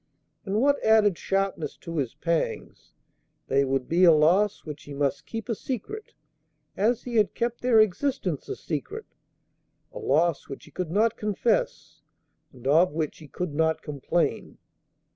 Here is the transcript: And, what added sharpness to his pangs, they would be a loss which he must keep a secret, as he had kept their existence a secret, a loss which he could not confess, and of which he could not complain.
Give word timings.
And, 0.47 0.59
what 0.59 0.83
added 0.83 1.15
sharpness 1.19 1.77
to 1.77 1.97
his 1.97 2.15
pangs, 2.15 2.95
they 3.45 3.63
would 3.63 3.87
be 3.87 4.03
a 4.03 4.11
loss 4.11 4.65
which 4.65 4.85
he 4.85 4.95
must 4.95 5.27
keep 5.27 5.47
a 5.47 5.53
secret, 5.53 6.15
as 6.75 7.03
he 7.03 7.17
had 7.17 7.35
kept 7.35 7.61
their 7.61 7.79
existence 7.79 8.49
a 8.49 8.55
secret, 8.55 9.05
a 9.93 9.99
loss 9.99 10.49
which 10.49 10.65
he 10.65 10.71
could 10.71 10.89
not 10.89 11.17
confess, 11.17 12.01
and 12.51 12.65
of 12.65 12.93
which 12.93 13.19
he 13.19 13.27
could 13.27 13.53
not 13.53 13.83
complain. 13.83 14.57